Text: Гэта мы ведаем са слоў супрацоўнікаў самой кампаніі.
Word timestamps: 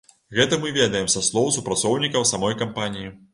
Гэта 0.37 0.57
мы 0.63 0.71
ведаем 0.77 1.09
са 1.15 1.21
слоў 1.27 1.51
супрацоўнікаў 1.59 2.27
самой 2.33 2.57
кампаніі. 2.65 3.07